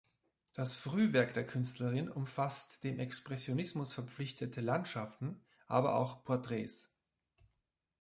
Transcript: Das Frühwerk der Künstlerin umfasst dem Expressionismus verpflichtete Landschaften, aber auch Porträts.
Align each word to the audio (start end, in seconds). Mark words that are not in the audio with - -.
Das 0.53 0.75
Frühwerk 0.75 1.35
der 1.35 1.45
Künstlerin 1.45 2.09
umfasst 2.09 2.83
dem 2.83 2.97
Expressionismus 2.97 3.93
verpflichtete 3.93 4.59
Landschaften, 4.59 5.39
aber 5.67 5.93
auch 5.93 6.23
Porträts. 6.23 6.97